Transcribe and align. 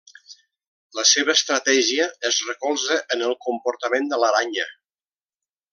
La 0.99 1.03
seva 1.09 1.35
estratègia 1.39 2.07
es 2.31 2.41
recolza 2.49 2.97
en 3.17 3.25
el 3.29 3.39
comportament 3.49 4.13
de 4.15 4.21
l'aranya. 4.25 4.71